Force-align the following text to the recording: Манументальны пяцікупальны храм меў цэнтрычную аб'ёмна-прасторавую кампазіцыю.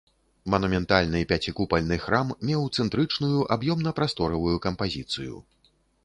Манументальны 0.51 1.19
пяцікупальны 1.31 1.97
храм 2.05 2.31
меў 2.49 2.65
цэнтрычную 2.77 3.39
аб'ёмна-прасторавую 3.57 4.55
кампазіцыю. 4.65 5.35